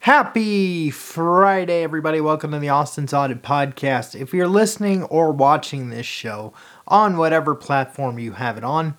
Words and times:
Happy 0.00 0.90
Friday, 0.90 1.82
everybody. 1.82 2.20
Welcome 2.20 2.52
to 2.52 2.60
the 2.60 2.68
Austin's 2.68 3.12
Audit 3.12 3.42
Podcast. 3.42 4.18
If 4.18 4.32
you're 4.32 4.46
listening 4.46 5.02
or 5.02 5.32
watching 5.32 5.90
this 5.90 6.06
show 6.06 6.52
on 6.86 7.16
whatever 7.16 7.56
platform 7.56 8.16
you 8.20 8.32
have 8.32 8.56
it 8.56 8.62
on, 8.62 8.96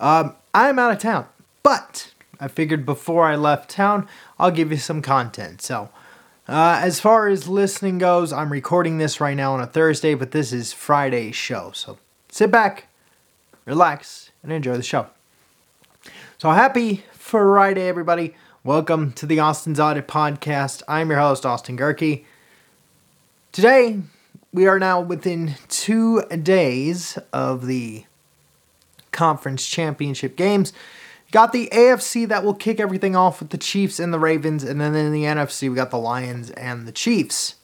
um, 0.00 0.34
I'm 0.52 0.76
out 0.80 0.90
of 0.90 0.98
town. 0.98 1.26
But 1.62 2.12
I 2.40 2.48
figured 2.48 2.84
before 2.84 3.26
I 3.26 3.36
left 3.36 3.70
town, 3.70 4.08
I'll 4.40 4.50
give 4.50 4.72
you 4.72 4.76
some 4.76 5.02
content. 5.02 5.62
So, 5.62 5.88
uh, 6.48 6.80
as 6.82 6.98
far 6.98 7.28
as 7.28 7.46
listening 7.46 7.98
goes, 7.98 8.32
I'm 8.32 8.50
recording 8.50 8.98
this 8.98 9.20
right 9.20 9.36
now 9.36 9.54
on 9.54 9.60
a 9.60 9.68
Thursday, 9.68 10.14
but 10.14 10.32
this 10.32 10.52
is 10.52 10.72
Friday's 10.72 11.36
show. 11.36 11.70
So, 11.74 11.98
sit 12.28 12.50
back, 12.50 12.88
relax, 13.66 14.32
and 14.42 14.50
enjoy 14.50 14.76
the 14.76 14.82
show. 14.82 15.06
So, 16.38 16.50
happy 16.50 17.04
Friday, 17.12 17.86
everybody. 17.86 18.34
Welcome 18.62 19.12
to 19.12 19.24
the 19.24 19.40
Austin's 19.40 19.80
Audit 19.80 20.06
Podcast. 20.06 20.82
I'm 20.86 21.08
your 21.08 21.18
host, 21.18 21.46
Austin 21.46 21.78
Gehrke. 21.78 22.26
Today, 23.52 24.00
we 24.52 24.66
are 24.66 24.78
now 24.78 25.00
within 25.00 25.54
two 25.68 26.20
days 26.24 27.18
of 27.32 27.64
the 27.64 28.04
conference 29.12 29.66
championship 29.66 30.36
games. 30.36 30.74
Got 31.32 31.54
the 31.54 31.70
AFC 31.72 32.28
that 32.28 32.44
will 32.44 32.52
kick 32.52 32.78
everything 32.78 33.16
off 33.16 33.40
with 33.40 33.48
the 33.48 33.56
Chiefs 33.56 33.98
and 33.98 34.12
the 34.12 34.18
Ravens, 34.18 34.62
and 34.62 34.78
then 34.78 34.94
in 34.94 35.10
the 35.10 35.24
NFC, 35.24 35.70
we 35.70 35.74
got 35.74 35.90
the 35.90 35.96
Lions 35.96 36.50
and 36.50 36.86
the 36.86 36.92
Chiefs. 36.92 37.54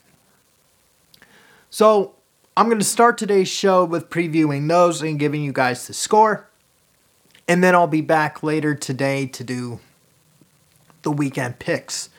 So, 1.68 2.15
I'm 2.56 2.68
going 2.68 2.78
to 2.78 2.87
start 2.87 3.18
today's 3.18 3.48
show 3.48 3.84
with 3.84 4.09
previewing 4.09 4.66
those 4.66 5.02
and 5.02 5.18
giving 5.18 5.42
you 5.42 5.52
guys 5.52 5.87
the 5.87 5.92
score. 5.92 6.48
And 7.46 7.62
then 7.62 7.74
I'll 7.74 7.87
be 7.87 8.01
back 8.01 8.42
later 8.42 8.74
today 8.74 9.26
to 9.26 9.45
do 9.45 9.80
the 11.06 11.12
weekend 11.12 11.60
picks. 11.60 12.10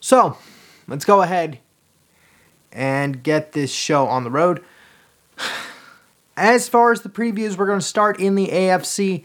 So, 0.00 0.38
let's 0.88 1.04
go 1.04 1.20
ahead 1.20 1.58
and 2.72 3.22
get 3.22 3.52
this 3.52 3.70
show 3.70 4.06
on 4.06 4.24
the 4.24 4.30
road. 4.30 4.64
As 6.36 6.66
far 6.66 6.92
as 6.92 7.02
the 7.02 7.10
previews, 7.10 7.58
we're 7.58 7.66
going 7.66 7.78
to 7.78 7.84
start 7.84 8.18
in 8.18 8.36
the 8.36 8.48
AFC. 8.48 9.22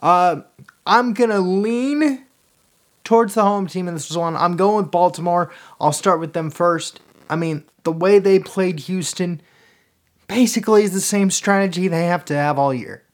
Uh, 0.00 0.40
I'm 0.84 1.14
going 1.14 1.30
to 1.30 1.38
lean 1.38 2.24
towards 3.04 3.34
the 3.34 3.44
home 3.44 3.68
team 3.68 3.86
in 3.86 3.94
this 3.94 4.10
one. 4.10 4.34
I'm 4.34 4.56
going 4.56 4.82
with 4.82 4.90
Baltimore. 4.90 5.52
I'll 5.80 5.92
start 5.92 6.18
with 6.18 6.32
them 6.32 6.50
first. 6.50 6.98
I 7.28 7.36
mean, 7.36 7.62
the 7.84 7.92
way 7.92 8.18
they 8.18 8.40
played 8.40 8.80
Houston 8.80 9.40
basically 10.26 10.82
is 10.82 10.92
the 10.92 11.00
same 11.00 11.30
strategy 11.30 11.86
they 11.86 12.06
have 12.06 12.24
to 12.24 12.34
have 12.34 12.58
all 12.58 12.74
year. 12.74 13.04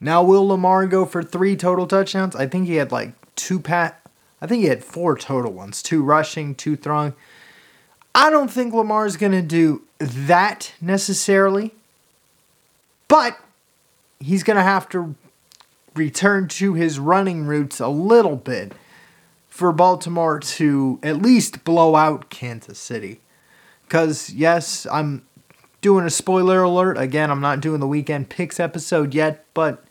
Now, 0.00 0.22
will 0.22 0.46
Lamar 0.46 0.86
go 0.86 1.04
for 1.06 1.24
three 1.24 1.56
total 1.56 1.88
touchdowns? 1.88 2.36
I 2.36 2.46
think 2.46 2.68
he 2.68 2.76
had 2.76 2.92
like 2.92 3.14
two 3.34 3.58
pat 3.58 3.99
I 4.40 4.46
think 4.46 4.62
he 4.62 4.68
had 4.68 4.84
four 4.84 5.16
total 5.16 5.52
ones 5.52 5.82
two 5.82 6.02
rushing, 6.02 6.54
two 6.54 6.76
throwing. 6.76 7.14
I 8.14 8.30
don't 8.30 8.50
think 8.50 8.74
Lamar's 8.74 9.16
going 9.16 9.32
to 9.32 9.42
do 9.42 9.82
that 9.98 10.72
necessarily, 10.80 11.74
but 13.06 13.38
he's 14.18 14.42
going 14.42 14.56
to 14.56 14.62
have 14.62 14.88
to 14.90 15.14
return 15.94 16.48
to 16.48 16.74
his 16.74 16.98
running 16.98 17.44
roots 17.44 17.80
a 17.80 17.88
little 17.88 18.36
bit 18.36 18.72
for 19.48 19.72
Baltimore 19.72 20.40
to 20.40 20.98
at 21.02 21.20
least 21.20 21.64
blow 21.64 21.94
out 21.94 22.30
Kansas 22.30 22.78
City. 22.78 23.20
Because, 23.84 24.30
yes, 24.30 24.86
I'm 24.90 25.26
doing 25.80 26.04
a 26.04 26.10
spoiler 26.10 26.62
alert. 26.62 26.96
Again, 26.96 27.30
I'm 27.30 27.40
not 27.40 27.60
doing 27.60 27.80
the 27.80 27.86
weekend 27.86 28.28
picks 28.28 28.60
episode 28.60 29.14
yet, 29.14 29.44
but 29.52 29.84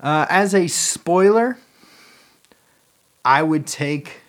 uh, 0.00 0.26
as 0.28 0.54
a 0.54 0.68
spoiler, 0.68 1.58
I 3.24 3.42
would 3.42 3.66
take 3.66 4.20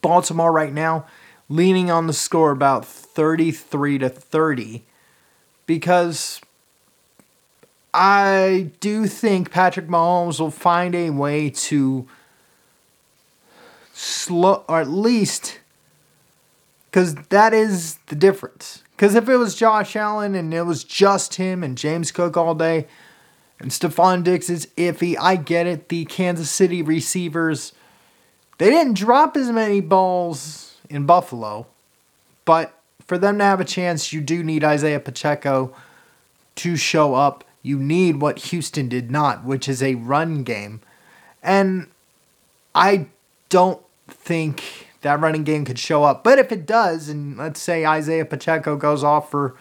Baltimore 0.00 0.52
right 0.52 0.72
now, 0.72 1.06
leaning 1.48 1.90
on 1.90 2.06
the 2.06 2.12
score 2.12 2.50
about 2.50 2.86
33 2.86 3.98
to 3.98 4.08
30, 4.08 4.84
because 5.66 6.40
I 7.92 8.70
do 8.80 9.06
think 9.06 9.50
Patrick 9.50 9.88
Mahomes 9.88 10.38
will 10.38 10.50
find 10.50 10.94
a 10.94 11.10
way 11.10 11.50
to 11.50 12.06
slow, 13.92 14.64
or 14.68 14.80
at 14.80 14.88
least, 14.88 15.58
because 16.90 17.14
that 17.14 17.52
is 17.52 17.96
the 18.06 18.14
difference. 18.14 18.84
Because 18.96 19.14
if 19.14 19.28
it 19.28 19.36
was 19.36 19.54
Josh 19.54 19.96
Allen 19.96 20.34
and 20.34 20.54
it 20.54 20.62
was 20.62 20.84
just 20.84 21.34
him 21.34 21.64
and 21.64 21.76
James 21.76 22.12
Cook 22.12 22.36
all 22.36 22.54
day, 22.54 22.86
and 23.58 23.70
Stefon 23.70 24.22
Diggs 24.22 24.48
is 24.48 24.68
iffy, 24.76 25.16
I 25.20 25.36
get 25.36 25.66
it. 25.66 25.88
The 25.88 26.04
Kansas 26.04 26.50
City 26.50 26.80
receivers 26.82 27.72
they 28.60 28.68
didn't 28.68 28.92
drop 28.92 29.38
as 29.38 29.50
many 29.50 29.80
balls 29.80 30.76
in 30.90 31.06
Buffalo, 31.06 31.66
but 32.44 32.78
for 33.06 33.16
them 33.16 33.38
to 33.38 33.44
have 33.44 33.58
a 33.58 33.64
chance, 33.64 34.12
you 34.12 34.20
do 34.20 34.44
need 34.44 34.62
Isaiah 34.62 35.00
Pacheco 35.00 35.74
to 36.56 36.76
show 36.76 37.14
up. 37.14 37.42
You 37.62 37.78
need 37.78 38.20
what 38.20 38.38
Houston 38.50 38.86
did 38.86 39.10
not, 39.10 39.44
which 39.44 39.66
is 39.66 39.82
a 39.82 39.94
run 39.94 40.42
game. 40.42 40.82
And 41.42 41.86
I 42.74 43.06
don't 43.48 43.80
think 44.08 44.88
that 45.00 45.18
running 45.18 45.44
game 45.44 45.64
could 45.64 45.78
show 45.78 46.04
up. 46.04 46.22
But 46.22 46.38
if 46.38 46.52
it 46.52 46.66
does, 46.66 47.08
and 47.08 47.38
let's 47.38 47.62
say 47.62 47.86
Isaiah 47.86 48.26
Pacheco 48.26 48.76
goes 48.76 49.02
off 49.02 49.30
for 49.30 49.56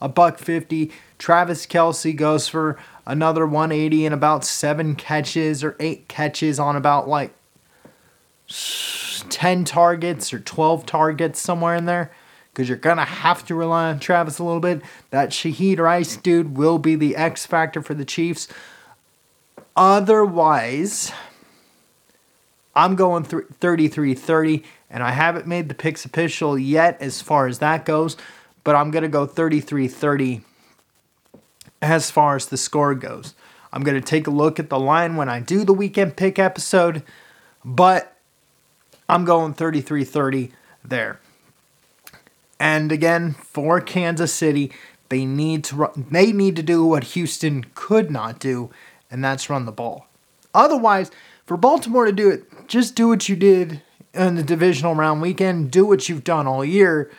a 0.00 0.08
buck 0.08 0.38
50, 0.38 0.90
Travis 1.18 1.66
Kelce 1.66 2.16
goes 2.16 2.48
for 2.48 2.78
another 3.04 3.46
180 3.46 4.06
and 4.06 4.14
about 4.14 4.42
seven 4.42 4.94
catches 4.94 5.62
or 5.62 5.76
eight 5.78 6.08
catches 6.08 6.58
on 6.58 6.76
about 6.76 7.06
like 7.06 7.34
10 8.48 9.64
targets 9.64 10.32
or 10.32 10.40
12 10.40 10.86
targets 10.86 11.40
somewhere 11.40 11.74
in 11.74 11.84
there 11.84 12.10
because 12.52 12.68
you're 12.68 12.78
going 12.78 12.96
to 12.96 13.04
have 13.04 13.46
to 13.46 13.54
rely 13.54 13.88
on 13.88 14.00
Travis 14.00 14.40
a 14.40 14.44
little 14.44 14.60
bit. 14.60 14.82
That 15.10 15.30
Shaheed 15.30 15.78
Rice 15.78 16.16
dude 16.16 16.56
will 16.56 16.78
be 16.78 16.96
the 16.96 17.14
X 17.14 17.46
factor 17.46 17.82
for 17.82 17.94
the 17.94 18.04
Chiefs. 18.04 18.48
Otherwise, 19.76 21.12
I'm 22.74 22.96
going 22.96 23.22
33 23.22 24.14
30, 24.14 24.64
and 24.90 25.02
I 25.02 25.12
haven't 25.12 25.46
made 25.46 25.68
the 25.68 25.74
picks 25.74 26.04
official 26.04 26.58
yet 26.58 27.00
as 27.00 27.22
far 27.22 27.46
as 27.46 27.60
that 27.60 27.84
goes, 27.84 28.16
but 28.64 28.74
I'm 28.74 28.90
going 28.90 29.02
to 29.02 29.08
go 29.08 29.24
33 29.24 29.86
30 29.86 30.40
as 31.80 32.10
far 32.10 32.34
as 32.34 32.46
the 32.46 32.56
score 32.56 32.94
goes. 32.94 33.36
I'm 33.72 33.84
going 33.84 33.94
to 33.94 34.04
take 34.04 34.26
a 34.26 34.30
look 34.30 34.58
at 34.58 34.68
the 34.68 34.80
line 34.80 35.14
when 35.14 35.28
I 35.28 35.38
do 35.38 35.62
the 35.62 35.72
weekend 35.72 36.16
pick 36.16 36.40
episode, 36.40 37.04
but 37.64 38.17
I'm 39.08 39.24
going 39.24 39.54
33 39.54 40.04
30 40.04 40.52
there. 40.84 41.20
And 42.60 42.90
again, 42.90 43.34
for 43.34 43.80
Kansas 43.80 44.32
City, 44.34 44.72
they 45.08 45.24
need 45.24 45.64
to 45.64 45.76
run, 45.76 46.06
they 46.10 46.32
need 46.32 46.56
to 46.56 46.62
do 46.62 46.84
what 46.84 47.04
Houston 47.04 47.66
could 47.74 48.10
not 48.10 48.38
do, 48.38 48.70
and 49.10 49.24
that's 49.24 49.48
run 49.48 49.64
the 49.64 49.72
ball. 49.72 50.06
Otherwise, 50.54 51.10
for 51.46 51.56
Baltimore 51.56 52.04
to 52.04 52.12
do 52.12 52.30
it, 52.30 52.68
just 52.68 52.94
do 52.94 53.08
what 53.08 53.28
you 53.28 53.36
did 53.36 53.82
in 54.12 54.34
the 54.34 54.42
divisional 54.42 54.94
round 54.94 55.22
weekend, 55.22 55.70
do 55.70 55.86
what 55.86 56.08
you've 56.08 56.24
done 56.24 56.46
all 56.46 56.64
year. 56.64 57.10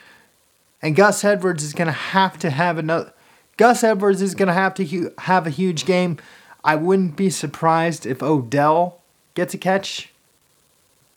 And 0.82 0.96
Gus 0.96 1.24
Edwards 1.24 1.64
is 1.64 1.74
going 1.74 1.88
to 1.88 1.92
have 1.92 2.38
to 2.40 2.50
have 2.50 2.78
another 2.78 3.14
Gus 3.60 3.84
Edwards 3.84 4.22
is 4.22 4.36
going 4.36 4.48
to 4.48 4.54
have 4.54 4.74
to 4.76 4.86
hu- 4.86 5.12
have 5.18 5.46
a 5.46 5.50
huge 5.50 5.86
game. 5.86 6.18
I 6.64 6.78
wouldn't 6.78 7.18
be 7.18 7.30
surprised 7.30 8.06
if 8.06 8.24
Odell 8.24 9.02
gets 9.36 9.54
a 9.54 9.58
catch. 9.58 10.14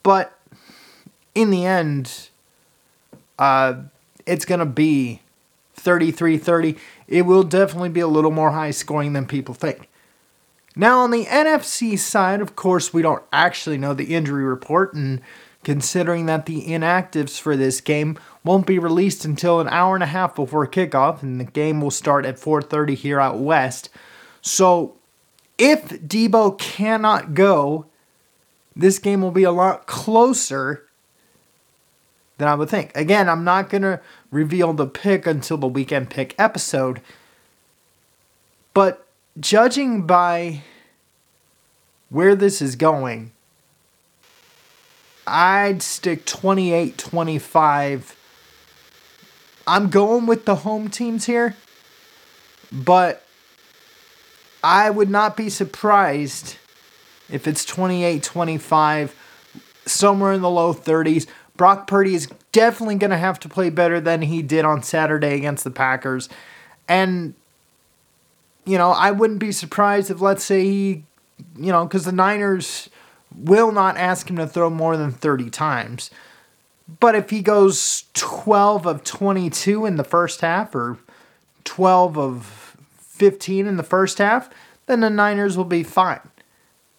But 0.03 0.37
in 1.35 1.51
the 1.51 1.65
end, 1.65 2.29
uh, 3.39 3.75
it's 4.27 4.45
going 4.45 4.61
to 4.61 4.67
be 4.67 5.21
33 5.75 6.39
30. 6.39 6.77
It 7.09 7.23
will 7.23 7.43
definitely 7.43 7.89
be 7.89 8.01
a 8.01 8.07
little 8.07 8.31
more 8.31 8.53
high 8.53 8.71
scoring 8.71 9.13
than 9.13 9.27
people 9.27 9.55
think. 9.55 9.89
Now, 10.75 11.01
on 11.01 11.11
the 11.11 11.27
NFC 11.27 11.99
side, 11.99 12.41
of 12.41 12.57
course, 12.57 12.95
we 12.95 13.03
don't 13.03 13.23
actually 13.33 13.77
know 13.77 13.93
the 13.93 14.15
injury 14.15 14.45
report, 14.45 14.95
and 14.95 15.21
considering 15.65 16.27
that 16.27 16.47
the 16.47 16.63
inactives 16.67 17.39
for 17.39 17.57
this 17.57 17.81
game 17.81 18.19
won't 18.43 18.67
be 18.67 18.79
released 18.79 19.25
until 19.25 19.61
an 19.61 19.69
hour 19.69 19.95
and 19.95 20.03
a 20.03 20.07
half 20.07 20.35
before 20.35 20.67
kickoff, 20.67 21.23
and 21.23 21.39
the 21.39 21.45
game 21.45 21.81
will 21.81 21.91
start 21.91 22.25
at 22.25 22.39
4:30 22.39 22.95
here 22.95 23.21
out 23.21 23.39
west. 23.39 23.91
So, 24.41 24.97
if 25.59 25.89
Debo 25.89 26.59
cannot 26.59 27.35
go, 27.35 27.87
this 28.75 28.99
game 28.99 29.21
will 29.21 29.31
be 29.31 29.45
a 29.45 29.53
lot 29.53 29.87
closer 29.87 30.87
than 32.43 32.49
I 32.49 32.57
would 32.57 32.69
think. 32.69 32.91
Again, 32.97 33.29
I'm 33.29 33.45
not 33.45 33.71
going 33.71 33.83
to 33.83 34.01
reveal 34.33 34.73
the 34.73 34.89
pick 34.89 35.29
until 35.29 35.57
the 35.57 35.69
weekend 35.69 36.11
pick 36.11 36.35
episode. 36.41 37.01
But 38.75 39.07
judging 39.39 40.09
by 40.09 40.63
where 42.11 42.35
this 42.35 42.61
is 42.61 42.75
going, 42.75 43.31
I'd 45.25 45.83
stick 45.83 46.27
28 46.27 46.99
25. 46.99 48.17
I'm 49.69 49.89
going 49.89 50.27
with 50.27 50.45
the 50.45 50.57
home 50.57 50.91
teams 50.91 51.27
here, 51.27 51.55
but 52.73 53.25
I 54.65 54.91
would 54.91 55.11
not 55.11 55.37
be 55.37 55.49
surprised 55.49 56.57
if 57.31 57.47
it's 57.47 57.65
28 57.65 58.21
25, 58.21 59.15
somewhere 59.87 60.33
in 60.33 60.41
the 60.41 60.51
low 60.51 60.75
30s. 60.75 61.29
Brock 61.57 61.87
Purdy 61.87 62.15
is 62.15 62.29
definitely 62.51 62.97
going 62.97 63.11
to 63.11 63.19
have 63.19 63.39
to 63.41 63.49
play 63.49 63.71
better 63.71 64.01
than 64.01 64.23
he 64.23 64.43
did 64.43 64.65
on 64.65 64.83
Saturday 64.83 65.35
against 65.35 65.65
the 65.65 65.71
Packers. 65.71 66.29
And, 66.89 67.35
you 68.65 68.79
know, 68.79 68.91
I 68.91 69.11
wouldn't 69.11 69.39
be 69.39 69.53
surprised 69.53 70.11
if, 70.11 70.21
let's 70.21 70.45
say, 70.45 70.65
he, 70.65 71.05
you 71.57 71.73
know, 71.73 71.85
because 71.85 72.05
the 72.05 72.13
Niners 72.13 72.89
will 73.35 73.73
not 73.73 73.97
ask 73.97 74.29
him 74.29 74.37
to 74.37 74.47
throw 74.47 74.71
more 74.71 74.97
than 74.97 75.13
30 75.13 75.51
times. 75.51 76.11
But 77.01 77.15
if 77.15 77.31
he 77.31 77.43
goes 77.43 78.05
12 78.15 78.87
of 78.87 79.05
22 79.05 79.87
in 79.87 79.97
the 79.97 80.05
first 80.05 80.41
half 80.41 80.75
or 80.75 80.99
12 81.65 82.19
of 82.19 82.77
15 82.99 83.67
in 83.67 83.77
the 83.77 83.83
first 83.83 84.19
half, 84.19 84.51
then 84.87 85.01
the 85.01 85.11
Niners 85.11 85.57
will 85.57 85.65
be 85.65 85.83
fine. 85.83 86.21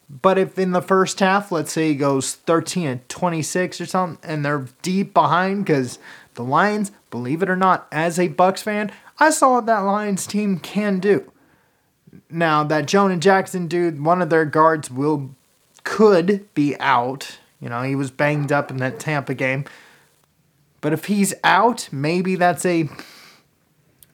But 0.09 0.38
if 0.38 0.59
in 0.59 0.71
the 0.71 0.81
first 0.81 1.19
half, 1.19 1.51
let's 1.51 1.71
say 1.71 1.89
he 1.89 1.95
goes 1.95 2.33
13 2.33 2.88
and 2.88 3.09
26 3.09 3.81
or 3.81 3.85
something, 3.85 4.29
and 4.29 4.45
they're 4.45 4.67
deep 4.81 5.13
behind 5.13 5.65
because 5.65 5.97
the 6.35 6.44
Lions, 6.44 6.91
believe 7.09 7.41
it 7.41 7.50
or 7.50 7.55
not, 7.55 7.88
as 7.91 8.19
a 8.19 8.27
Bucks 8.27 8.63
fan, 8.63 8.91
I 9.19 9.29
saw 9.29 9.55
what 9.55 9.65
that 9.67 9.79
Lions 9.79 10.27
team 10.27 10.59
can 10.59 11.00
do. 11.00 11.31
Now 12.29 12.63
that 12.63 12.85
Jonah 12.85 13.17
Jackson 13.17 13.67
dude, 13.67 14.03
one 14.03 14.21
of 14.21 14.29
their 14.29 14.45
guards 14.45 14.91
will 14.91 15.35
could 15.83 16.53
be 16.53 16.79
out. 16.79 17.39
You 17.59 17.69
know, 17.69 17.81
he 17.81 17.95
was 17.95 18.11
banged 18.11 18.51
up 18.51 18.71
in 18.71 18.77
that 18.77 19.00
Tampa 19.00 19.33
game. 19.33 19.65
But 20.81 20.94
if 20.94 21.05
he's 21.05 21.33
out, 21.44 21.88
maybe 21.91 22.35
that's 22.35 22.65
a 22.65 22.89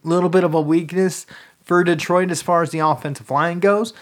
little 0.03 0.29
bit 0.29 0.43
of 0.43 0.53
a 0.53 0.61
weakness 0.61 1.25
for 1.63 1.83
Detroit 1.83 2.31
as 2.31 2.41
far 2.41 2.61
as 2.61 2.71
the 2.71 2.79
offensive 2.79 3.31
line 3.31 3.59
goes. 3.59 3.93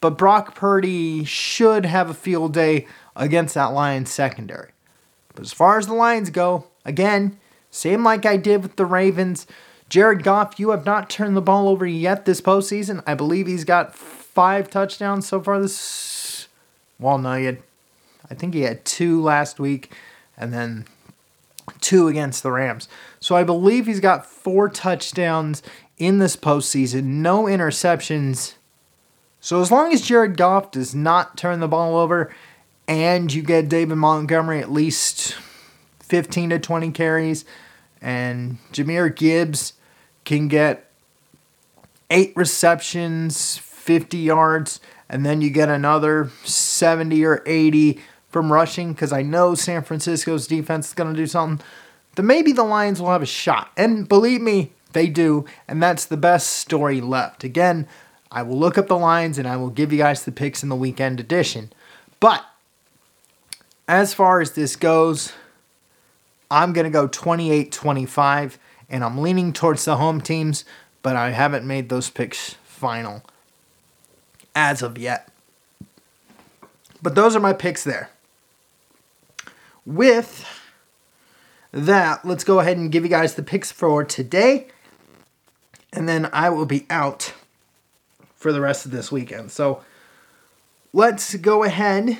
But 0.00 0.18
Brock 0.18 0.54
Purdy 0.54 1.24
should 1.24 1.86
have 1.86 2.10
a 2.10 2.14
field 2.14 2.52
day 2.52 2.86
against 3.14 3.54
that 3.54 3.72
Lions 3.72 4.10
secondary. 4.10 4.70
But 5.34 5.44
as 5.44 5.52
far 5.52 5.78
as 5.78 5.86
the 5.86 5.94
Lions 5.94 6.30
go, 6.30 6.66
again, 6.84 7.38
same 7.70 8.04
like 8.04 8.24
I 8.26 8.36
did 8.36 8.62
with 8.62 8.76
the 8.76 8.86
Ravens. 8.86 9.46
Jared 9.88 10.22
Goff, 10.22 10.58
you 10.58 10.70
have 10.70 10.84
not 10.84 11.08
turned 11.08 11.36
the 11.36 11.42
ball 11.42 11.68
over 11.68 11.86
yet 11.86 12.24
this 12.24 12.40
postseason. 12.40 13.02
I 13.06 13.14
believe 13.14 13.46
he's 13.46 13.64
got 13.64 13.94
five 13.94 14.68
touchdowns 14.68 15.26
so 15.26 15.40
far 15.40 15.60
this. 15.60 16.48
Well, 16.98 17.18
no, 17.18 17.34
he 17.34 17.44
had, 17.44 17.58
I 18.30 18.34
think 18.34 18.54
he 18.54 18.62
had 18.62 18.84
two 18.84 19.22
last 19.22 19.60
week, 19.60 19.92
and 20.36 20.52
then 20.52 20.86
two 21.80 22.08
against 22.08 22.42
the 22.42 22.50
Rams. 22.50 22.88
So 23.20 23.36
I 23.36 23.44
believe 23.44 23.86
he's 23.86 24.00
got 24.00 24.26
four 24.26 24.68
touchdowns 24.68 25.62
in 25.98 26.18
this 26.18 26.36
postseason, 26.36 27.04
no 27.04 27.44
interceptions. 27.44 28.55
So 29.40 29.60
as 29.60 29.70
long 29.70 29.92
as 29.92 30.02
Jared 30.02 30.36
Goff 30.36 30.70
does 30.70 30.94
not 30.94 31.36
turn 31.36 31.60
the 31.60 31.68
ball 31.68 31.96
over 31.96 32.34
and 32.88 33.32
you 33.32 33.42
get 33.42 33.68
David 33.68 33.96
Montgomery 33.96 34.60
at 34.60 34.72
least 34.72 35.36
15 36.00 36.50
to 36.50 36.58
20 36.58 36.90
carries 36.92 37.44
and 38.00 38.58
Jahmyr 38.72 39.14
Gibbs 39.14 39.74
can 40.24 40.48
get 40.48 40.90
eight 42.10 42.32
receptions, 42.36 43.58
50 43.58 44.18
yards, 44.18 44.80
and 45.08 45.24
then 45.24 45.40
you 45.40 45.50
get 45.50 45.68
another 45.68 46.30
70 46.44 47.24
or 47.24 47.42
80 47.46 48.00
from 48.28 48.52
rushing 48.52 48.92
because 48.92 49.12
I 49.12 49.22
know 49.22 49.54
San 49.54 49.82
Francisco's 49.82 50.46
defense 50.46 50.88
is 50.88 50.94
going 50.94 51.12
to 51.12 51.16
do 51.16 51.26
something, 51.26 51.64
then 52.16 52.26
maybe 52.26 52.52
the 52.52 52.64
Lions 52.64 53.00
will 53.00 53.10
have 53.10 53.22
a 53.22 53.26
shot. 53.26 53.70
And 53.76 54.08
believe 54.08 54.40
me, 54.40 54.72
they 54.92 55.06
do, 55.06 55.44
and 55.68 55.82
that's 55.82 56.04
the 56.04 56.16
best 56.16 56.48
story 56.48 57.00
left. 57.00 57.44
Again, 57.44 57.86
I 58.30 58.42
will 58.42 58.58
look 58.58 58.76
up 58.76 58.88
the 58.88 58.98
lines 58.98 59.38
and 59.38 59.46
I 59.46 59.56
will 59.56 59.70
give 59.70 59.92
you 59.92 59.98
guys 59.98 60.24
the 60.24 60.32
picks 60.32 60.62
in 60.62 60.68
the 60.68 60.76
weekend 60.76 61.20
edition. 61.20 61.72
But 62.20 62.44
as 63.88 64.14
far 64.14 64.40
as 64.40 64.52
this 64.52 64.76
goes, 64.76 65.32
I'm 66.50 66.72
going 66.72 66.84
to 66.84 66.90
go 66.90 67.06
28 67.06 67.72
25, 67.72 68.58
and 68.88 69.04
I'm 69.04 69.18
leaning 69.18 69.52
towards 69.52 69.84
the 69.84 69.96
home 69.96 70.20
teams, 70.20 70.64
but 71.02 71.16
I 71.16 71.30
haven't 71.30 71.66
made 71.66 71.88
those 71.88 72.10
picks 72.10 72.54
final 72.64 73.22
as 74.54 74.82
of 74.82 74.96
yet. 74.96 75.28
But 77.02 77.14
those 77.14 77.36
are 77.36 77.40
my 77.40 77.52
picks 77.52 77.84
there. 77.84 78.10
With 79.84 80.46
that, 81.72 82.24
let's 82.24 82.42
go 82.42 82.60
ahead 82.60 82.76
and 82.76 82.90
give 82.90 83.04
you 83.04 83.10
guys 83.10 83.34
the 83.34 83.42
picks 83.42 83.70
for 83.70 84.02
today. 84.02 84.68
And 85.92 86.08
then 86.08 86.28
I 86.32 86.50
will 86.50 86.66
be 86.66 86.86
out 86.90 87.32
for 88.46 88.52
the 88.52 88.60
rest 88.60 88.86
of 88.86 88.92
this 88.92 89.10
weekend. 89.10 89.50
So 89.50 89.82
let's 90.92 91.34
go 91.34 91.64
ahead. 91.64 92.16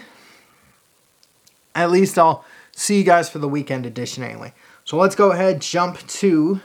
At 1.73 1.93
least 1.93 2.19
I'll 2.19 2.45
see 2.73 2.99
you 2.99 3.05
guys 3.05 3.29
for 3.29 3.39
the 3.39 3.47
weekend 3.47 3.87
edition 3.87 4.25
anyway. 4.25 4.53
So 4.85 4.97
let's 4.97 5.15
go 5.15 5.31
ahead, 5.31 5.61
jump 5.61 6.05
to 6.05 6.61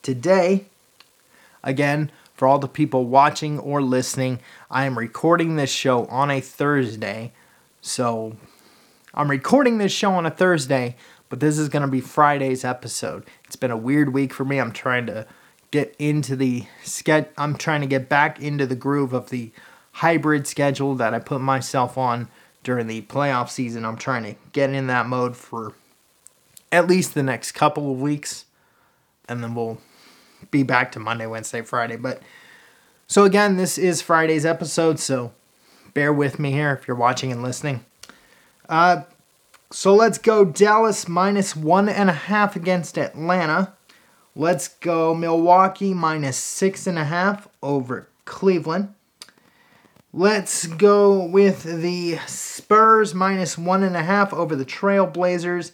today. 0.00 0.64
Again, 1.62 2.10
for 2.32 2.48
all 2.48 2.58
the 2.58 2.66
people 2.66 3.04
watching 3.04 3.58
or 3.58 3.82
listening, 3.82 4.40
I 4.70 4.86
am 4.86 4.98
recording 4.98 5.56
this 5.56 5.70
show 5.70 6.06
on 6.06 6.30
a 6.30 6.40
Thursday. 6.40 7.32
So 7.82 8.34
I'm 9.12 9.30
recording 9.30 9.76
this 9.76 9.92
show 9.92 10.12
on 10.12 10.24
a 10.24 10.30
Thursday, 10.30 10.96
but 11.28 11.40
this 11.40 11.58
is 11.58 11.68
going 11.68 11.82
to 11.84 11.88
be 11.88 12.00
Friday's 12.00 12.64
episode. 12.64 13.24
It's 13.44 13.56
been 13.56 13.70
a 13.70 13.76
weird 13.76 14.14
week 14.14 14.32
for 14.32 14.46
me. 14.46 14.58
I'm 14.58 14.72
trying 14.72 15.04
to 15.08 15.26
get 15.74 15.96
into 15.98 16.36
the 16.36 16.64
sketch. 16.84 17.28
I'm 17.36 17.56
trying 17.56 17.80
to 17.80 17.88
get 17.88 18.08
back 18.08 18.40
into 18.40 18.64
the 18.64 18.76
groove 18.76 19.12
of 19.12 19.30
the 19.30 19.50
hybrid 19.90 20.46
schedule 20.46 20.94
that 20.94 21.12
I 21.12 21.18
put 21.18 21.40
myself 21.40 21.98
on 21.98 22.28
during 22.62 22.86
the 22.86 23.02
playoff 23.02 23.50
season. 23.50 23.84
I'm 23.84 23.96
trying 23.96 24.22
to 24.22 24.36
get 24.52 24.70
in 24.70 24.86
that 24.86 25.06
mode 25.06 25.36
for 25.36 25.72
at 26.70 26.86
least 26.86 27.14
the 27.14 27.24
next 27.24 27.52
couple 27.52 27.90
of 27.90 28.00
weeks, 28.00 28.44
and 29.28 29.42
then 29.42 29.56
we'll 29.56 29.78
be 30.52 30.62
back 30.62 30.92
to 30.92 31.00
Monday, 31.00 31.26
Wednesday, 31.26 31.60
Friday. 31.60 31.96
But 31.96 32.22
so 33.08 33.24
again, 33.24 33.56
this 33.56 33.76
is 33.76 34.00
Friday's 34.00 34.46
episode, 34.46 35.00
so 35.00 35.32
bear 35.92 36.12
with 36.12 36.38
me 36.38 36.52
here 36.52 36.70
if 36.70 36.86
you're 36.86 36.96
watching 36.96 37.32
and 37.32 37.42
listening. 37.42 37.84
Uh, 38.68 39.02
so 39.72 39.92
let's 39.92 40.18
go 40.18 40.44
Dallas 40.44 41.08
minus 41.08 41.56
one 41.56 41.88
and 41.88 42.08
a 42.08 42.12
half 42.12 42.54
against 42.54 42.96
Atlanta. 42.96 43.72
Let's 44.36 44.68
go 44.68 45.14
Milwaukee 45.14 45.94
minus 45.94 46.36
six 46.36 46.88
and 46.88 46.98
a 46.98 47.04
half 47.04 47.46
over 47.62 48.08
Cleveland. 48.24 48.94
Let's 50.12 50.66
go 50.66 51.24
with 51.24 51.62
the 51.62 52.18
Spurs 52.26 53.14
minus 53.14 53.56
one 53.56 53.84
and 53.84 53.96
a 53.96 54.02
half 54.02 54.32
over 54.32 54.56
the 54.56 54.64
Trailblazers. 54.64 55.72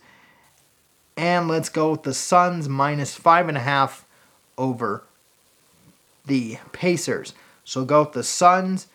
And 1.17 1.49
let's 1.49 1.71
go 1.71 1.93
with 1.93 2.03
the 2.03 2.15
Suns 2.15 2.69
minus 2.69 3.15
five 3.15 3.49
and 3.49 3.57
a 3.57 3.61
half 3.61 4.07
over 4.59 5.05
the 6.27 6.59
Pacers. 6.73 7.33
So 7.65 7.85
go 7.85 8.03
with 8.03 8.13
the 8.13 8.23
Suns, 8.23 8.89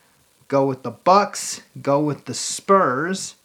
go 0.47 0.65
with 0.65 0.83
the 0.83 0.91
Bucks, 0.91 1.61
go 1.81 1.99
with 1.99 2.25
the 2.25 2.33
Spurs 2.33 3.35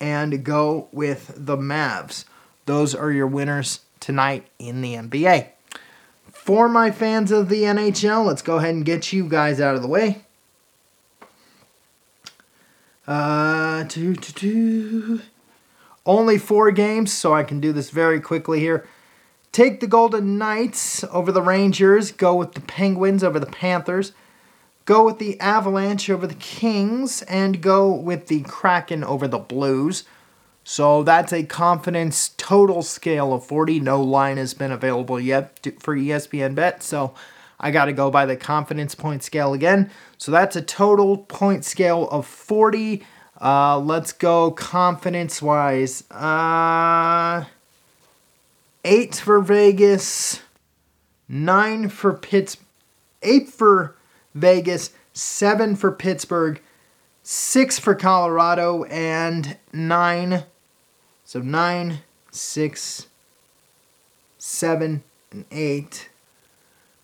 and 0.00 0.44
go 0.44 0.88
with 0.92 1.32
the 1.34 1.56
Mavs. 1.56 2.24
Those 2.66 2.94
are 2.94 3.10
your 3.10 3.26
winners 3.26 3.80
tonight 4.04 4.46
in 4.58 4.80
the 4.80 4.94
NBA. 4.94 5.48
For 6.32 6.68
my 6.68 6.90
fans 6.90 7.30
of 7.30 7.48
the 7.48 7.62
NHL, 7.62 8.26
let's 8.26 8.42
go 8.42 8.56
ahead 8.56 8.74
and 8.74 8.84
get 8.84 9.12
you 9.12 9.28
guys 9.28 9.60
out 9.60 9.74
of 9.74 9.82
the 9.82 9.88
way. 9.88 10.24
Uh, 13.06 13.84
two, 13.84 14.14
two, 14.14 14.32
two. 14.32 15.20
Only 16.06 16.38
four 16.38 16.70
games, 16.70 17.12
so 17.12 17.34
I 17.34 17.44
can 17.44 17.60
do 17.60 17.72
this 17.72 17.90
very 17.90 18.20
quickly 18.20 18.60
here. 18.60 18.86
Take 19.52 19.80
the 19.80 19.86
Golden 19.86 20.36
Knights 20.36 21.02
over 21.04 21.32
the 21.32 21.42
Rangers. 21.42 22.12
Go 22.12 22.34
with 22.34 22.52
the 22.52 22.60
Penguins 22.60 23.24
over 23.24 23.38
the 23.38 23.46
Panthers 23.46 24.12
go 24.84 25.04
with 25.04 25.18
the 25.18 25.40
Avalanche 25.40 26.10
over 26.10 26.26
the 26.26 26.34
Kings, 26.34 27.22
and 27.22 27.62
go 27.62 27.92
with 27.92 28.26
the 28.26 28.42
Kraken 28.42 29.04
over 29.04 29.26
the 29.26 29.38
Blues. 29.38 30.04
So 30.64 31.02
that's 31.02 31.32
a 31.32 31.44
confidence 31.44 32.30
total 32.36 32.82
scale 32.82 33.32
of 33.32 33.44
40. 33.44 33.80
No 33.80 34.02
line 34.02 34.38
has 34.38 34.54
been 34.54 34.72
available 34.72 35.20
yet 35.20 35.66
for 35.78 35.94
ESPN 35.94 36.54
Bet, 36.54 36.82
so 36.82 37.14
I 37.60 37.70
got 37.70 37.84
to 37.84 37.92
go 37.92 38.10
by 38.10 38.26
the 38.26 38.36
confidence 38.36 38.94
point 38.94 39.22
scale 39.22 39.52
again. 39.52 39.90
So 40.18 40.32
that's 40.32 40.56
a 40.56 40.62
total 40.62 41.18
point 41.18 41.64
scale 41.64 42.08
of 42.08 42.26
40. 42.26 43.04
Uh, 43.40 43.78
let's 43.78 44.12
go 44.12 44.50
confidence 44.50 45.42
wise. 45.42 46.04
Uh, 46.10 47.44
8 48.84 49.14
for 49.16 49.40
Vegas, 49.40 50.40
9 51.28 51.88
for 51.88 52.14
Pitts, 52.14 52.56
8 53.22 53.48
for 53.48 53.96
Vegas, 54.34 54.90
seven 55.12 55.76
for 55.76 55.92
Pittsburgh, 55.92 56.60
six 57.22 57.78
for 57.78 57.94
Colorado, 57.94 58.84
and 58.84 59.56
nine. 59.72 60.44
So 61.34 61.40
nine, 61.40 61.98
six, 62.30 63.08
seven, 64.38 65.02
and 65.32 65.44
eight. 65.50 66.08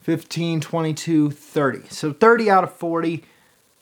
15, 0.03 0.61
22, 0.61 1.33
30. 1.33 1.89
So 1.89 2.13
30 2.13 2.49
out 2.49 2.63
of 2.63 2.73
40. 2.73 3.25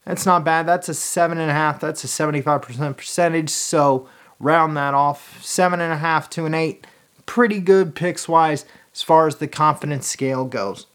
That's 0.05 0.25
not 0.25 0.43
bad. 0.43 0.65
That's 0.65 0.89
a 0.89 0.95
seven 0.95 1.37
and 1.37 1.51
a 1.51 1.53
half. 1.53 1.79
That's 1.79 2.03
a 2.03 2.07
75% 2.07 2.97
percentage. 2.97 3.51
So 3.51 4.09
round 4.39 4.75
that 4.75 4.95
off. 4.95 5.39
Seven 5.45 5.81
and 5.81 5.93
a 5.93 5.97
half 5.97 6.31
to 6.31 6.47
an 6.47 6.55
eight. 6.55 6.87
Pretty 7.27 7.59
good 7.59 7.93
picks 7.93 8.27
wise 8.27 8.65
as 8.91 9.03
far 9.03 9.27
as 9.27 9.35
the 9.35 9.47
confidence 9.47 10.07
scale 10.07 10.45
goes. 10.45 10.87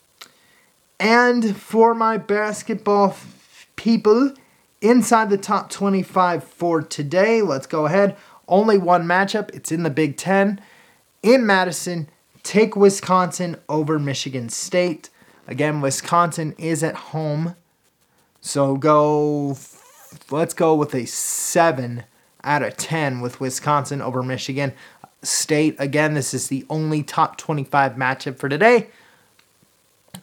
And 0.98 1.56
for 1.56 1.94
my 1.94 2.16
basketball 2.16 3.16
people 3.76 4.34
inside 4.80 5.30
the 5.30 5.38
top 5.38 5.70
25 5.70 6.42
for 6.42 6.82
today, 6.82 7.40
let's 7.40 7.68
go 7.68 7.86
ahead. 7.86 8.16
Only 8.48 8.78
one 8.78 9.04
matchup. 9.04 9.54
It's 9.54 9.72
in 9.72 9.82
the 9.82 9.90
Big 9.90 10.16
Ten. 10.16 10.60
In 11.22 11.46
Madison, 11.46 12.08
take 12.42 12.76
Wisconsin 12.76 13.56
over 13.68 13.98
Michigan 13.98 14.48
State. 14.48 15.10
Again, 15.46 15.80
Wisconsin 15.80 16.54
is 16.58 16.82
at 16.82 16.94
home. 16.94 17.56
So 18.40 18.76
go, 18.76 19.56
let's 20.30 20.54
go 20.54 20.74
with 20.74 20.94
a 20.94 21.06
7 21.06 22.04
out 22.42 22.62
of 22.62 22.76
10 22.76 23.20
with 23.20 23.40
Wisconsin 23.40 24.02
over 24.02 24.22
Michigan 24.22 24.72
State. 25.22 25.76
Again, 25.78 26.14
this 26.14 26.34
is 26.34 26.48
the 26.48 26.66
only 26.68 27.02
top 27.02 27.38
25 27.38 27.94
matchup 27.94 28.38
for 28.38 28.48
today. 28.48 28.88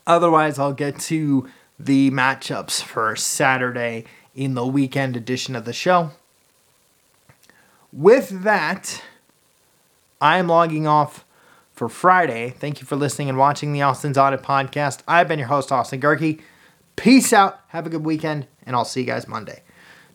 Otherwise, 0.05 0.59
I'll 0.59 0.73
get 0.73 0.99
to 0.99 1.49
the 1.79 2.11
matchups 2.11 2.83
for 2.83 3.15
Saturday 3.15 4.05
in 4.35 4.53
the 4.53 4.65
weekend 4.65 5.17
edition 5.17 5.55
of 5.55 5.65
the 5.65 5.73
show. 5.73 6.11
With 7.93 8.43
that, 8.43 9.01
I 10.21 10.37
am 10.37 10.47
logging 10.47 10.87
off 10.87 11.25
for 11.73 11.89
Friday. 11.89 12.51
Thank 12.51 12.79
you 12.79 12.87
for 12.87 12.95
listening 12.95 13.27
and 13.27 13.37
watching 13.37 13.73
the 13.73 13.81
Austin's 13.81 14.17
Audit 14.17 14.41
Podcast. 14.41 15.01
I've 15.07 15.27
been 15.27 15.39
your 15.39 15.49
host, 15.49 15.71
Austin 15.71 15.99
Gehrke. 15.99 16.39
Peace 16.95 17.33
out. 17.33 17.59
Have 17.69 17.85
a 17.85 17.89
good 17.89 18.05
weekend, 18.05 18.47
and 18.65 18.75
I'll 18.75 18.85
see 18.85 19.01
you 19.01 19.07
guys 19.07 19.27
Monday. 19.27 19.63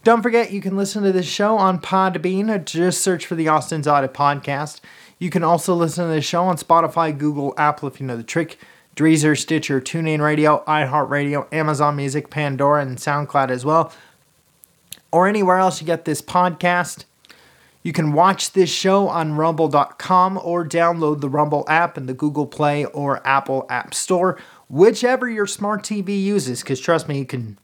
Don't 0.04 0.23
forget, 0.23 0.52
you 0.52 0.61
can 0.61 0.76
listen 0.76 1.02
to 1.02 1.11
this 1.11 1.26
show 1.26 1.59
on 1.59 1.80
Podbean 1.80 2.64
just 2.64 3.02
search 3.02 3.26
for 3.26 3.35
the 3.35 3.49
Austin's 3.49 3.88
Audit 3.88 4.14
Podcast. 4.14 4.80
You 5.18 5.30
can 5.30 5.42
also 5.42 5.75
listen 5.75 6.09
to 6.09 6.14
the 6.14 6.23
show 6.23 6.45
on 6.45 6.56
Spotify, 6.56 7.16
Google, 7.16 7.52
Apple 7.59 7.88
if 7.88 8.00
you 8.00 8.06
know 8.06 8.16
the 8.16 8.23
trick, 8.23 8.59
Deezer, 8.95 9.37
Stitcher, 9.37 9.80
TuneIn 9.80 10.21
Radio, 10.21 10.62
iHeartRadio, 10.66 11.52
Amazon 11.52 11.97
Music, 11.97 12.30
Pandora, 12.30 12.83
and 12.83 12.99
SoundCloud 12.99 13.50
as 13.50 13.64
well, 13.64 13.92
or 15.11 15.26
anywhere 15.26 15.59
else 15.59 15.80
you 15.80 15.87
get 15.87 16.04
this 16.04 16.23
podcast. 16.23 17.04
You 17.87 17.93
can 17.93 18.12
watch 18.12 18.50
this 18.50 18.69
show 18.69 19.07
on 19.07 19.37
rumble.com 19.37 20.40
or 20.43 20.66
download 20.66 21.21
the 21.21 21.28
Rumble 21.28 21.64
app 21.69 21.97
in 21.97 22.07
the 22.07 22.14
Google 22.14 22.45
Play 22.45 22.85
or 22.85 23.25
Apple 23.25 23.64
App 23.71 23.95
Store, 23.95 24.37
whichever 24.69 25.31
your 25.31 25.47
smart 25.47 25.85
TV 25.85 26.21
uses, 26.21 26.62
because 26.62 26.81
trust 26.81 27.07
me, 27.07 27.21
you 27.21 27.25
can 27.25 27.59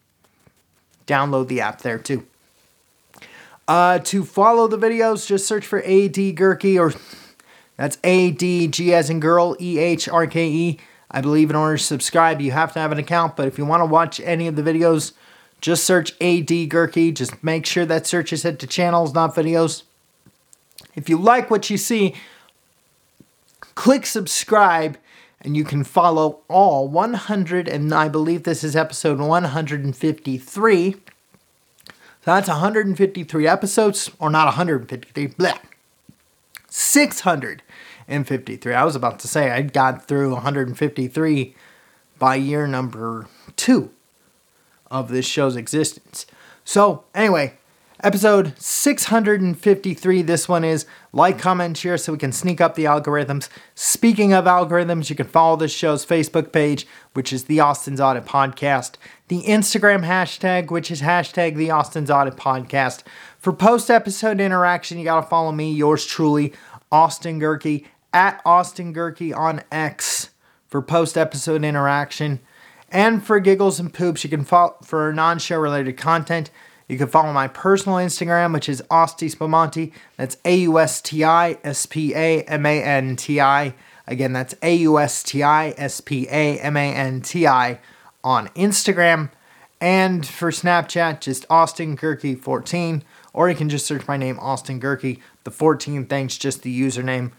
download 1.08 1.48
the 1.48 1.60
app 1.60 1.82
there 1.82 1.98
too. 1.98 2.24
Uh, 3.66 3.98
to 3.98 4.24
follow 4.24 4.68
the 4.68 4.78
videos, 4.78 5.26
just 5.26 5.48
search 5.48 5.66
for 5.66 5.80
AD 5.80 6.14
Gehrke 6.14 6.78
or 6.78 6.94
that's 7.76 7.98
A 8.04 8.30
D 8.30 8.68
G 8.68 8.94
as 8.94 9.10
in 9.10 9.18
girl 9.18 9.56
E 9.60 9.80
H 9.80 10.08
R 10.08 10.28
K 10.28 10.48
E. 10.48 10.78
I 11.10 11.20
believe 11.20 11.50
in 11.50 11.56
order 11.56 11.76
to 11.76 11.82
subscribe, 11.82 12.40
you 12.40 12.52
have 12.52 12.72
to 12.74 12.78
have 12.78 12.92
an 12.92 12.98
account, 12.98 13.34
but 13.34 13.48
if 13.48 13.58
you 13.58 13.64
want 13.64 13.80
to 13.80 13.86
watch 13.86 14.20
any 14.20 14.46
of 14.46 14.54
the 14.54 14.62
videos, 14.62 15.14
just 15.60 15.82
search 15.82 16.12
AD 16.20 16.46
Gehrke. 16.46 17.12
Just 17.12 17.42
make 17.42 17.66
sure 17.66 17.84
that 17.86 18.06
search 18.06 18.32
is 18.32 18.42
set 18.42 18.60
to 18.60 18.68
channels, 18.68 19.14
not 19.14 19.34
videos. 19.34 19.82
If 20.94 21.08
you 21.08 21.18
like 21.18 21.50
what 21.50 21.70
you 21.70 21.76
see, 21.76 22.14
click 23.74 24.06
subscribe 24.06 24.96
and 25.40 25.56
you 25.56 25.64
can 25.64 25.82
follow 25.84 26.40
all 26.48 26.88
100 26.88 27.68
and 27.68 27.92
I 27.92 28.08
believe 28.08 28.44
this 28.44 28.62
is 28.62 28.76
episode 28.76 29.18
153. 29.18 30.92
So 30.92 30.98
that's 32.24 32.48
153 32.48 33.48
episodes 33.48 34.10
or 34.18 34.30
not 34.30 34.46
153, 34.46 35.28
bleh. 35.28 35.58
653. 36.68 38.74
I 38.74 38.84
was 38.84 38.96
about 38.96 39.18
to 39.20 39.28
say 39.28 39.50
I 39.50 39.62
got 39.62 40.06
through 40.06 40.32
153 40.32 41.54
by 42.18 42.34
year 42.36 42.66
number 42.66 43.26
2 43.56 43.90
of 44.90 45.08
this 45.08 45.26
show's 45.26 45.56
existence. 45.56 46.26
So, 46.64 47.04
anyway, 47.14 47.58
Episode 48.04 48.52
653. 48.58 50.22
This 50.22 50.48
one 50.48 50.64
is 50.64 50.86
like, 51.12 51.38
comment, 51.38 51.76
share 51.76 51.96
so 51.96 52.10
we 52.10 52.18
can 52.18 52.32
sneak 52.32 52.60
up 52.60 52.74
the 52.74 52.84
algorithms. 52.84 53.48
Speaking 53.76 54.32
of 54.32 54.46
algorithms, 54.46 55.08
you 55.08 55.14
can 55.14 55.28
follow 55.28 55.54
this 55.54 55.72
show's 55.72 56.04
Facebook 56.04 56.50
page, 56.50 56.84
which 57.12 57.32
is 57.32 57.44
the 57.44 57.60
Austin's 57.60 58.00
Audit 58.00 58.24
Podcast, 58.24 58.94
the 59.28 59.42
Instagram 59.42 60.04
hashtag, 60.04 60.68
which 60.72 60.90
is 60.90 61.00
hashtag 61.00 61.54
the 61.54 61.70
Austin's 61.70 62.10
Audit 62.10 62.34
Podcast. 62.34 63.04
For 63.38 63.52
post 63.52 63.88
episode 63.88 64.40
interaction, 64.40 64.98
you 64.98 65.04
got 65.04 65.20
to 65.20 65.26
follow 65.28 65.52
me, 65.52 65.70
yours 65.70 66.04
truly, 66.04 66.52
Austin 66.90 67.38
Gehrke, 67.38 67.86
at 68.12 68.42
Austin 68.44 68.92
Gehrke 68.92 69.32
on 69.36 69.62
X 69.70 70.30
for 70.66 70.82
post 70.82 71.16
episode 71.16 71.62
interaction. 71.62 72.40
And 72.88 73.24
for 73.24 73.38
giggles 73.38 73.78
and 73.78 73.94
poops, 73.94 74.24
you 74.24 74.30
can 74.30 74.44
follow 74.44 74.74
for 74.82 75.12
non 75.12 75.38
show 75.38 75.60
related 75.60 75.96
content. 75.96 76.50
You 76.88 76.98
can 76.98 77.08
follow 77.08 77.32
my 77.32 77.48
personal 77.48 77.98
Instagram, 77.98 78.52
which 78.52 78.68
is 78.68 78.82
Austi 78.90 79.28
Spamanti. 79.28 79.92
That's 80.16 80.36
A 80.44 80.56
U 80.56 80.78
S 80.78 81.00
T 81.00 81.24
I 81.24 81.58
S 81.64 81.86
P 81.86 82.14
A 82.14 82.42
M 82.42 82.66
A 82.66 82.82
N 82.82 83.16
T 83.16 83.40
I. 83.40 83.74
Again, 84.06 84.32
that's 84.32 84.54
A 84.62 84.74
U 84.76 84.98
S 84.98 85.22
T 85.22 85.42
I 85.42 85.74
S 85.76 86.00
P 86.00 86.26
A 86.28 86.58
M 86.58 86.76
A 86.76 86.94
N 86.94 87.20
T 87.20 87.46
I 87.46 87.78
on 88.24 88.48
Instagram. 88.48 89.30
And 89.80 90.26
for 90.26 90.50
Snapchat, 90.50 91.20
just 91.20 91.46
Austin 91.50 91.96
Gehrke 91.96 92.38
14. 92.38 93.02
Or 93.32 93.48
you 93.48 93.56
can 93.56 93.68
just 93.68 93.86
search 93.86 94.06
my 94.06 94.16
name, 94.16 94.38
Austin 94.38 94.80
Gehrke. 94.80 95.18
The 95.44 95.50
14 95.50 96.06
thanks 96.06 96.36
just 96.36 96.62
the 96.62 96.80
username. 96.80 97.32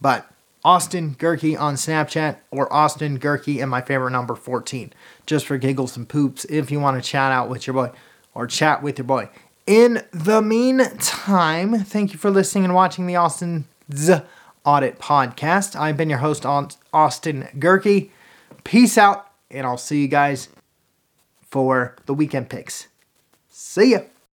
But 0.00 0.30
Austin 0.64 1.14
Gehrke 1.14 1.58
on 1.58 1.74
Snapchat 1.74 2.38
or 2.50 2.70
Austin 2.72 3.18
Gehrke 3.18 3.62
and 3.62 3.70
my 3.70 3.80
favorite 3.80 4.10
number 4.10 4.34
14. 4.34 4.92
Just 5.26 5.46
for 5.46 5.56
giggles 5.58 5.96
and 5.96 6.08
poops 6.08 6.44
if 6.46 6.70
you 6.70 6.80
want 6.80 7.02
to 7.02 7.08
chat 7.08 7.32
out 7.32 7.48
with 7.48 7.66
your 7.66 7.74
boy 7.74 7.92
or 8.34 8.46
chat 8.46 8.82
with 8.82 8.98
your 8.98 9.04
boy. 9.06 9.28
In 9.66 10.02
the 10.12 10.42
meantime, 10.42 11.78
thank 11.80 12.12
you 12.12 12.18
for 12.18 12.30
listening 12.30 12.64
and 12.64 12.74
watching 12.74 13.06
the 13.06 13.16
Austin 13.16 13.64
Z 13.94 14.16
Audit 14.64 14.98
Podcast. 14.98 15.74
I've 15.78 15.96
been 15.96 16.10
your 16.10 16.18
host, 16.18 16.44
Austin 16.44 17.48
Gehrke. 17.56 18.10
Peace 18.64 18.98
out, 18.98 19.30
and 19.50 19.66
I'll 19.66 19.78
see 19.78 20.02
you 20.02 20.08
guys 20.08 20.48
for 21.50 21.96
the 22.06 22.14
weekend 22.14 22.50
picks. 22.50 22.88
See 23.48 23.92
ya. 23.92 24.00